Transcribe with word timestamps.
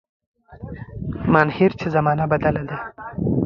مانهیر 1.33 1.71
چي 1.79 1.87
زمانه 1.95 2.25
بدله 2.31 2.63
ده 2.69 2.77